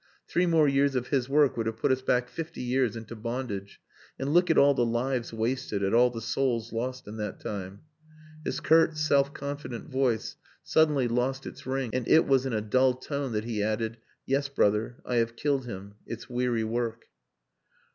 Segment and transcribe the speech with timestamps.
[0.27, 3.79] Three more years of his work would have put us back fifty years into bondage
[4.17, 7.81] and look at all the lives wasted, at all the souls lost in that time."
[8.43, 12.95] His curt, self confident voice suddenly lost its ring and it was in a dull
[12.95, 15.93] tone that he added, "Yes, brother, I have killed him.
[16.07, 17.03] It's weary work."